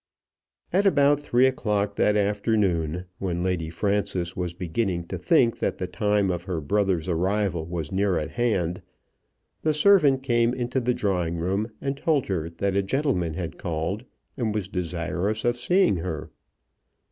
At 0.73 0.87
about 0.87 1.19
three 1.19 1.45
o'clock 1.45 1.95
that 1.97 2.15
afternoon, 2.15 3.05
when 3.19 3.43
Lady 3.43 3.69
Frances 3.69 4.35
was 4.35 4.55
beginning 4.55 5.05
to 5.09 5.17
think 5.19 5.59
that 5.59 5.77
the 5.77 5.85
time 5.85 6.31
of 6.31 6.45
her 6.45 6.59
brother's 6.59 7.07
arrival 7.07 7.65
was 7.67 7.91
near 7.91 8.17
at 8.17 8.31
hand, 8.31 8.81
the 9.61 9.75
servant 9.75 10.23
came 10.23 10.55
into 10.55 10.79
the 10.79 10.95
drawing 10.95 11.37
room, 11.37 11.69
and 11.79 11.95
told 11.97 12.29
her 12.29 12.49
that 12.49 12.75
a 12.75 12.81
gentleman 12.81 13.35
had 13.35 13.59
called, 13.59 14.05
and 14.37 14.55
was 14.55 14.67
desirous 14.67 15.45
of 15.45 15.55
seeing 15.55 15.97
her. 15.97 16.31